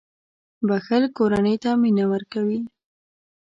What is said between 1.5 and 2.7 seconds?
ته مینه ورکوي.